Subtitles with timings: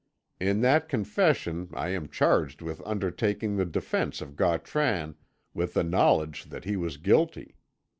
[0.39, 5.13] In that confession I am charged with undertaking the defence of Gautran
[5.53, 7.55] with the knowledge that he was guilty.